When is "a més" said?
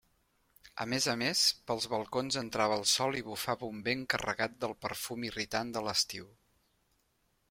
0.85-1.07, 1.11-1.41